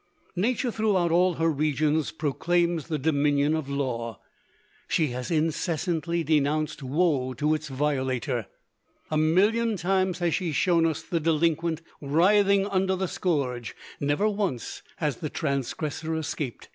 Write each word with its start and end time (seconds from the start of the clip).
Nature 0.35 0.71
throughout 0.71 1.11
all 1.11 1.35
her 1.35 1.47
regions 1.51 2.09
proclaims 2.09 2.87
the 2.87 2.97
dominion 2.97 3.53
of 3.55 3.69
law. 3.69 4.19
She 4.87 5.09
has 5.09 5.29
incessantly 5.29 6.23
denounced 6.23 6.81
woe 6.81 7.35
to 7.35 7.53
its 7.53 7.67
violator. 7.67 8.47
A 9.11 9.17
million 9.19 9.77
times 9.77 10.17
has 10.17 10.33
she 10.33 10.53
shown 10.53 10.87
us 10.87 11.03
the 11.03 11.19
delinquent 11.19 11.83
writhing 12.01 12.65
under 12.65 12.95
the 12.95 13.07
scourge. 13.07 13.75
Never 13.99 14.27
once 14.27 14.81
has 14.95 15.17
the 15.17 15.29
transgressor 15.29 16.15
escaped. 16.15 16.69